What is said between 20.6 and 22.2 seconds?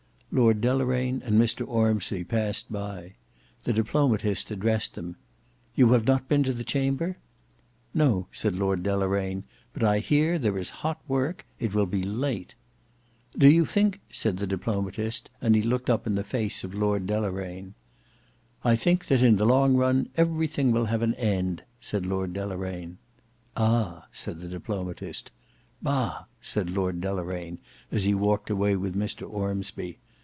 will have an end," said